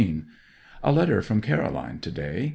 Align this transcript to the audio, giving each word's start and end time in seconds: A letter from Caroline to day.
A 0.81 0.91
letter 0.91 1.21
from 1.21 1.41
Caroline 1.41 1.99
to 1.99 2.09
day. 2.09 2.49